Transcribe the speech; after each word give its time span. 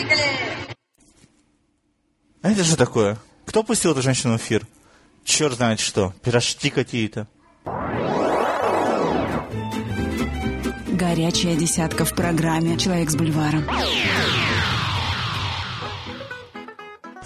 Поехали! 0.00 0.22
А 2.42 2.50
это 2.50 2.64
же 2.64 2.76
такое? 2.76 3.18
Кто 3.44 3.62
пустил 3.62 3.92
эту 3.92 4.02
женщину 4.02 4.34
в 4.34 4.36
эфир? 4.40 4.66
Черт 5.24 5.56
знает 5.56 5.80
что, 5.80 6.14
пирожки 6.22 6.70
какие-то. 6.70 7.26
Горячая 10.86 11.56
десятка 11.56 12.04
в 12.04 12.14
программе 12.14 12.78
«Человек 12.78 13.10
с 13.10 13.16
бульваром». 13.16 13.66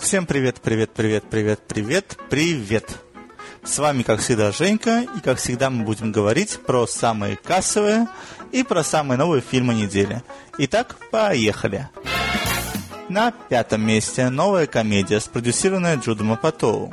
Всем 0.00 0.26
привет, 0.26 0.60
привет, 0.60 0.90
привет, 0.92 1.24
привет, 1.30 1.60
привет, 1.66 2.18
привет. 2.28 2.98
С 3.62 3.78
вами, 3.78 4.02
как 4.02 4.20
всегда, 4.20 4.52
Женька, 4.52 5.06
и, 5.16 5.20
как 5.20 5.38
всегда, 5.38 5.70
мы 5.70 5.84
будем 5.84 6.12
говорить 6.12 6.58
про 6.66 6.86
самые 6.86 7.36
кассовые 7.36 8.08
и 8.52 8.62
про 8.62 8.84
самые 8.84 9.16
новые 9.16 9.42
фильмы 9.42 9.74
недели. 9.74 10.22
Итак, 10.58 10.96
поехали. 11.10 11.88
На 13.14 13.30
пятом 13.30 13.82
месте 13.82 14.28
новая 14.28 14.66
комедия, 14.66 15.20
спродюсированная 15.20 15.98
Джудом 15.98 16.32
Апатоу. 16.32 16.92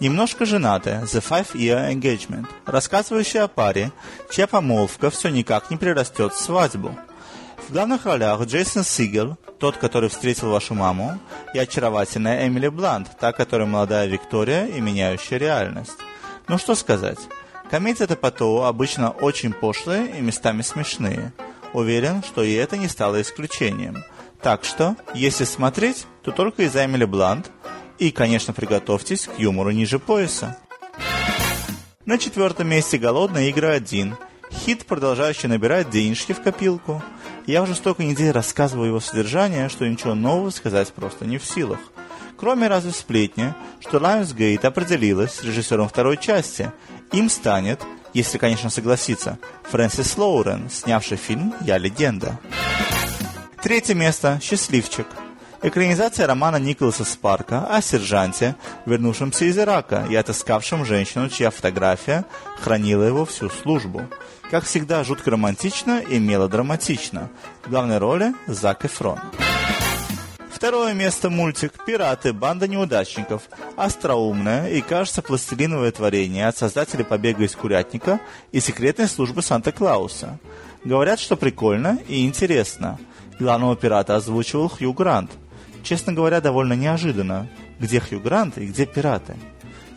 Немножко 0.00 0.46
женатая, 0.46 1.02
The 1.02 1.22
Five 1.22 1.52
Year 1.52 1.92
Engagement, 1.92 2.46
рассказывающая 2.64 3.42
о 3.42 3.48
паре, 3.48 3.92
чья 4.30 4.46
помолвка 4.46 5.10
все 5.10 5.28
никак 5.28 5.70
не 5.70 5.76
прирастет 5.76 6.32
в 6.32 6.40
свадьбу. 6.40 6.98
В 7.68 7.74
главных 7.74 8.06
ролях 8.06 8.40
Джейсон 8.46 8.84
Сигел, 8.84 9.36
тот, 9.58 9.76
который 9.76 10.08
встретил 10.08 10.50
вашу 10.50 10.72
маму, 10.72 11.18
и 11.52 11.58
очаровательная 11.58 12.46
Эмили 12.46 12.68
Блант, 12.68 13.08
та, 13.20 13.32
которая 13.32 13.68
молодая 13.68 14.06
Виктория 14.06 14.64
и 14.64 14.80
меняющая 14.80 15.36
реальность. 15.36 15.98
Ну 16.48 16.56
что 16.56 16.74
сказать, 16.74 17.18
комедии 17.70 18.04
это 18.04 18.16
Патоу 18.16 18.62
обычно 18.62 19.10
очень 19.10 19.52
пошлые 19.52 20.10
и 20.16 20.22
местами 20.22 20.62
смешные. 20.62 21.34
Уверен, 21.74 22.22
что 22.22 22.42
и 22.42 22.54
это 22.54 22.78
не 22.78 22.88
стало 22.88 23.20
исключением. 23.20 24.02
Так 24.42 24.64
что, 24.64 24.96
если 25.14 25.44
смотреть, 25.44 26.06
то 26.22 26.32
только 26.32 26.62
из-за 26.62 26.84
Эмили 26.86 27.04
Блант, 27.04 27.50
и, 27.98 28.10
конечно, 28.10 28.54
приготовьтесь 28.54 29.26
к 29.26 29.38
юмору 29.38 29.70
ниже 29.70 29.98
пояса. 29.98 30.56
На 32.06 32.16
четвертом 32.16 32.68
месте 32.68 32.96
«Голодные 32.96 33.50
игры 33.50 33.76
1». 33.76 34.14
Хит, 34.52 34.86
продолжающий 34.86 35.48
набирать 35.48 35.90
денежки 35.90 36.32
в 36.32 36.42
копилку. 36.42 37.02
Я 37.46 37.62
уже 37.62 37.74
столько 37.74 38.02
недель 38.02 38.32
рассказываю 38.32 38.88
его 38.88 39.00
содержание, 39.00 39.68
что 39.68 39.86
ничего 39.86 40.14
нового 40.14 40.50
сказать 40.50 40.92
просто 40.92 41.26
не 41.26 41.38
в 41.38 41.44
силах. 41.44 41.78
Кроме 42.36 42.68
разве 42.68 42.92
сплетни, 42.92 43.54
что 43.80 43.98
Lionsgate 43.98 44.66
определилась 44.66 45.34
с 45.34 45.44
режиссером 45.44 45.88
второй 45.88 46.16
части. 46.16 46.72
Им 47.12 47.28
станет, 47.28 47.82
если, 48.14 48.38
конечно, 48.38 48.70
согласится, 48.70 49.38
Фрэнсис 49.64 50.16
Лоурен, 50.16 50.70
снявший 50.70 51.18
фильм 51.18 51.54
«Я 51.60 51.76
легенда». 51.76 52.38
Третье 53.62 53.94
место 53.94 54.40
«Счастливчик». 54.42 55.06
Экранизация 55.60 56.26
романа 56.26 56.56
Николаса 56.56 57.04
Спарка 57.04 57.66
о 57.66 57.82
сержанте, 57.82 58.56
вернувшемся 58.86 59.44
из 59.44 59.58
Ирака 59.58 60.06
и 60.08 60.14
отыскавшем 60.14 60.86
женщину, 60.86 61.28
чья 61.28 61.50
фотография 61.50 62.24
хранила 62.58 63.02
его 63.02 63.26
всю 63.26 63.50
службу. 63.50 64.02
Как 64.50 64.64
всегда, 64.64 65.04
жутко 65.04 65.32
романтично 65.32 66.00
и 66.00 66.18
мелодраматично. 66.18 67.28
В 67.62 67.68
главной 67.68 67.98
роли 67.98 68.32
Зак 68.46 68.86
Эфрон. 68.86 69.20
Второе 70.50 70.94
место 70.94 71.28
мультик 71.28 71.84
«Пираты. 71.84 72.32
Банда 72.32 72.66
неудачников». 72.66 73.42
Остроумное 73.76 74.70
и, 74.70 74.80
кажется, 74.80 75.20
пластилиновое 75.20 75.92
творение 75.92 76.48
от 76.48 76.56
создателей 76.56 77.04
«Побега 77.04 77.44
из 77.44 77.54
курятника» 77.54 78.20
и 78.52 78.60
секретной 78.60 79.06
службы 79.06 79.42
Санта-Клауса. 79.42 80.38
Говорят, 80.82 81.20
что 81.20 81.36
прикольно 81.36 81.98
и 82.08 82.26
интересно. 82.26 82.98
Главного 83.40 83.74
пирата 83.74 84.16
озвучивал 84.16 84.68
Хью 84.68 84.92
Грант. 84.92 85.30
Честно 85.82 86.12
говоря, 86.12 86.42
довольно 86.42 86.74
неожиданно. 86.74 87.48
Где 87.78 87.98
Хью 87.98 88.20
Грант 88.20 88.58
и 88.58 88.66
где 88.66 88.84
пираты? 88.84 89.34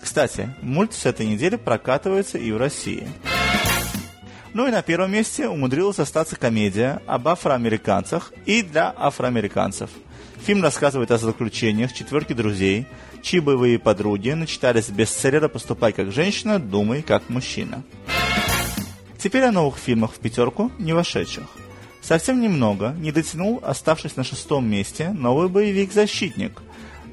Кстати, 0.02 0.56
мульт 0.62 0.94
с 0.94 1.06
этой 1.06 1.26
недели 1.26 1.58
прокатывается 1.58 2.38
и 2.38 2.50
в 2.54 2.58
России. 2.58 3.06
Ну 4.54 4.66
и 4.66 4.72
на 4.72 4.82
первом 4.82 5.12
месте 5.12 5.50
умудрилась 5.50 6.00
остаться 6.00 6.38
комедия 6.38 7.02
об 7.06 7.28
афроамериканцах 7.28 8.32
и 8.46 8.62
для 8.62 8.94
афроамериканцев. 8.96 9.90
Фильм 10.46 10.64
рассказывает 10.64 11.12
о 11.12 11.18
заключениях 11.18 11.92
четверки 11.92 12.32
друзей, 12.32 12.88
чьи 13.22 13.42
боевые 13.42 13.78
подруги 13.78 14.30
начитались 14.30 14.90
бестселлера 14.90 15.50
«Поступай 15.50 15.92
как 15.92 16.14
женщина, 16.14 16.60
думай 16.60 17.02
как 17.02 17.28
мужчина». 17.28 17.84
Теперь 19.18 19.44
о 19.44 19.52
новых 19.52 19.78
фильмах 19.78 20.14
в 20.14 20.20
пятерку, 20.20 20.72
не 20.80 20.94
вошедших. 20.94 21.46
Совсем 22.04 22.42
немного 22.42 22.94
не 23.00 23.14
дотянул, 23.14 23.62
оставшись 23.64 24.18
на 24.18 24.26
шестом 24.26 24.70
месте, 24.70 25.12
новый 25.12 25.48
боевик 25.48 25.94
«Защитник» 25.94 26.62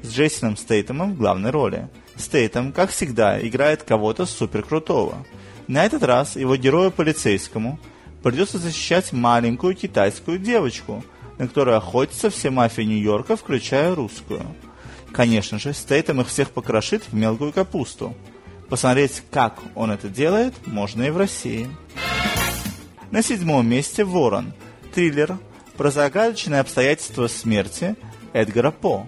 с 0.03 0.11
Джейсоном 0.11 0.57
Стейтемом 0.57 1.13
в 1.13 1.17
главной 1.17 1.49
роли. 1.49 1.87
Стейтем, 2.17 2.73
как 2.73 2.89
всегда, 2.89 3.39
играет 3.39 3.83
кого-то 3.83 4.25
супер 4.25 4.63
крутого. 4.63 5.25
На 5.67 5.85
этот 5.85 6.03
раз 6.03 6.35
его 6.35 6.57
герою 6.57 6.91
полицейскому 6.91 7.79
придется 8.21 8.57
защищать 8.57 9.13
маленькую 9.13 9.75
китайскую 9.75 10.37
девочку, 10.37 11.05
на 11.37 11.47
которую 11.47 11.77
охотятся 11.77 12.29
все 12.29 12.49
мафии 12.49 12.81
Нью-Йорка, 12.81 13.37
включая 13.37 13.95
русскую. 13.95 14.41
Конечно 15.13 15.57
же, 15.57 15.73
Стейтем 15.73 16.19
их 16.19 16.27
всех 16.27 16.49
покрошит 16.49 17.03
в 17.07 17.13
мелкую 17.13 17.53
капусту. 17.53 18.13
Посмотреть, 18.67 19.23
как 19.31 19.57
он 19.73 19.89
это 19.89 20.09
делает, 20.09 20.53
можно 20.65 21.03
и 21.03 21.11
в 21.11 21.17
России. 21.17 21.69
На 23.09 23.21
седьмом 23.21 23.69
месте 23.69 24.03
«Ворон», 24.03 24.53
триллер 24.91 25.37
про 25.77 25.89
загадочные 25.89 26.59
обстоятельства 26.59 27.27
смерти 27.27 27.95
Эдгара 28.33 28.71
По, 28.71 29.07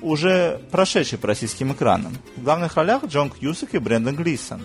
уже 0.00 0.60
прошедший 0.70 1.18
по 1.18 1.28
российским 1.28 1.72
экранам. 1.72 2.16
В 2.36 2.42
главных 2.42 2.76
ролях 2.76 3.04
Джон 3.06 3.30
Кьюсак 3.30 3.74
и 3.74 3.78
Брэндон 3.78 4.16
Глисон. 4.16 4.62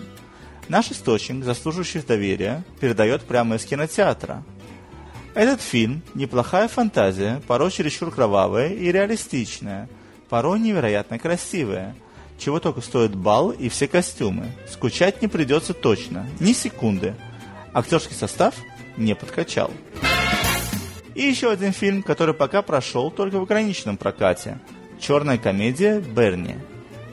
Наш 0.68 0.90
источник, 0.92 1.44
заслуживающий 1.44 2.02
доверия, 2.02 2.62
передает 2.78 3.22
прямо 3.22 3.56
из 3.56 3.64
кинотеатра. 3.64 4.44
Этот 5.34 5.62
фильм– 5.62 6.02
неплохая 6.14 6.68
фантазия, 6.68 7.40
порой 7.46 7.70
чересчур 7.70 8.12
кровавая 8.12 8.68
и 8.68 8.92
реалистичная, 8.92 9.88
порой 10.28 10.60
невероятно 10.60 11.18
красивая, 11.18 11.94
чего 12.38 12.60
только 12.60 12.80
стоит 12.80 13.14
бал 13.14 13.50
и 13.50 13.68
все 13.68 13.88
костюмы. 13.88 14.52
Скучать 14.68 15.22
не 15.22 15.28
придется 15.28 15.72
точно, 15.74 16.28
ни 16.38 16.52
секунды. 16.52 17.14
Актерский 17.72 18.16
состав 18.16 18.54
не 18.96 19.14
подкачал. 19.14 19.70
И 21.20 21.24
еще 21.24 21.50
один 21.50 21.74
фильм, 21.74 22.02
который 22.02 22.32
пока 22.32 22.62
прошел 22.62 23.10
только 23.10 23.38
в 23.38 23.42
ограниченном 23.42 23.98
прокате. 23.98 24.58
Черная 24.98 25.36
комедия 25.36 26.00
«Берни». 26.00 26.54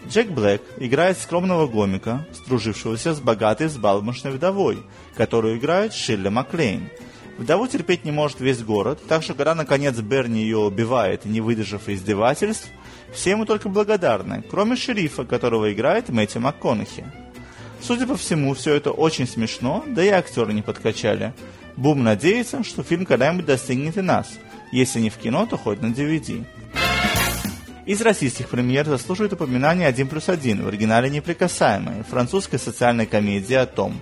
Джек 0.08 0.30
Блэк 0.30 0.62
играет 0.78 1.18
скромного 1.18 1.68
гомика, 1.68 2.26
сдружившегося 2.34 3.14
с 3.14 3.20
богатой 3.20 3.68
взбалмошной 3.68 4.32
вдовой, 4.32 4.82
которую 5.18 5.58
играет 5.58 5.94
Шилли 5.94 6.30
Маклейн. 6.30 6.88
Вдову 7.38 7.68
терпеть 7.68 8.06
не 8.06 8.12
может 8.12 8.40
весь 8.40 8.64
город, 8.64 9.02
так 9.10 9.24
что 9.24 9.34
когда 9.34 9.54
наконец 9.56 9.98
Берни 9.98 10.40
ее 10.40 10.60
убивает, 10.60 11.26
не 11.26 11.42
выдержав 11.42 11.90
издевательств, 11.90 12.70
все 13.12 13.32
ему 13.32 13.44
только 13.44 13.68
благодарны, 13.68 14.42
кроме 14.50 14.78
шерифа, 14.78 15.26
которого 15.26 15.74
играет 15.74 16.08
Мэтью 16.08 16.40
МакКонахи. 16.40 17.04
Судя 17.82 18.08
по 18.08 18.16
всему, 18.16 18.54
все 18.54 18.74
это 18.74 18.92
очень 18.92 19.28
смешно, 19.28 19.84
да 19.86 20.02
и 20.02 20.08
актеры 20.08 20.54
не 20.54 20.62
подкачали. 20.62 21.34
Бум 21.78 22.04
надеется, 22.04 22.64
что 22.64 22.82
фильм 22.82 23.06
когда-нибудь 23.06 23.46
достигнет 23.46 23.98
и 23.98 24.02
нас, 24.02 24.28
если 24.72 25.00
не 25.00 25.12
в 25.12 25.18
кино, 25.18 25.46
то 25.46 25.58
хоть 25.58 25.82
на 25.82 25.88
DVD. 25.88 26.44
Из 27.86 28.02
российских 28.02 28.50
премьер 28.50 28.86
заслуживает 28.86 29.34
упоминания 29.34 29.90
«1 29.90 30.08
плюс 30.08 30.28
1» 30.28 30.64
в 30.64 30.68
оригинале 30.68 31.10
«Неприкасаемые», 31.10 32.04
французская 32.04 32.58
социальная 32.58 33.06
комедия 33.06 33.60
о 33.60 33.66
том, 33.68 33.94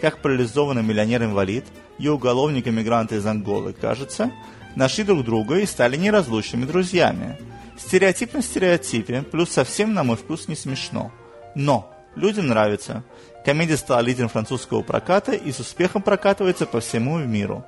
как 0.00 0.22
парализованный 0.22 0.82
миллионер-инвалид 0.82 1.64
и 1.98 2.08
уголовник-эмигрант 2.08 3.12
из 3.12 3.26
Анголы, 3.26 3.74
кажется, 3.74 4.30
нашли 4.76 5.04
друг 5.04 5.24
друга 5.24 5.58
и 5.58 5.66
стали 5.66 5.96
неразлучными 5.96 6.64
друзьями. 6.64 7.36
Стереотип 7.76 8.32
на 8.32 8.42
стереотипе, 8.42 9.22
плюс 9.22 9.50
совсем, 9.50 9.92
на 9.92 10.04
мой 10.04 10.16
вкус, 10.16 10.46
не 10.46 10.54
смешно. 10.54 11.12
Но 11.54 11.93
людям 12.16 12.46
нравится. 12.48 13.02
Комедия 13.44 13.76
стала 13.76 14.00
лидером 14.00 14.28
французского 14.28 14.82
проката 14.82 15.32
и 15.32 15.52
с 15.52 15.60
успехом 15.60 16.02
прокатывается 16.02 16.66
по 16.66 16.80
всему 16.80 17.18
миру. 17.18 17.64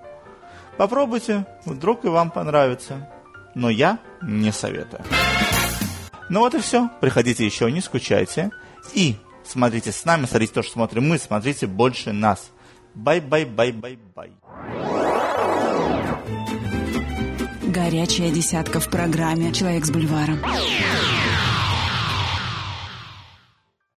Попробуйте, 0.77 1.47
вдруг 1.65 2.05
и 2.05 2.09
вам 2.09 2.31
понравится. 2.31 3.09
Но 3.55 3.71
я 3.71 3.99
не 4.23 4.53
советую. 4.53 5.03
Ну 6.29 6.41
вот 6.41 6.55
и 6.55 6.61
все. 6.61 6.91
Приходите 7.01 7.45
еще, 7.45 7.71
не 7.71 7.81
скучайте. 7.81 8.51
И 8.95 9.17
смотрите 9.45 9.93
с 9.93 10.05
нами, 10.05 10.27
смотрите 10.27 10.55
то, 10.55 10.63
что 10.63 10.73
смотрим 10.73 11.09
мы, 11.09 11.19
смотрите 11.19 11.67
больше 11.67 12.13
нас. 12.13 12.51
Bye-bye-bye-bye-bye. 12.95 14.33
Горячая 17.63 18.31
десятка 18.31 18.81
в 18.81 18.89
программе 18.89 19.53
«Человек 19.53 19.85
с 19.85 19.91
бульвара». 19.91 20.41